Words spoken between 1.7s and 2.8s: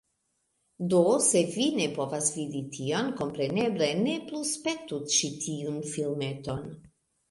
ne povas vidi